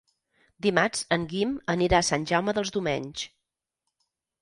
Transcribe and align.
Dimarts 0.65 1.03
en 1.17 1.27
Guim 1.35 1.53
anirà 1.75 2.01
a 2.01 2.09
Sant 2.09 2.27
Jaume 2.35 2.59
dels 2.61 2.75
Domenys. 2.79 3.31